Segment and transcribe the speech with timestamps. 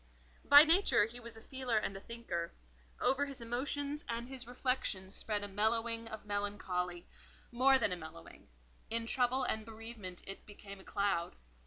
[0.43, 2.53] By nature he was a feeler and a thinker;
[2.99, 7.05] over his emotions and his reflections spread a mellowing of melancholy;
[7.51, 8.47] more than a mellowing:
[8.89, 11.35] in trouble and bereavement it became a cloud.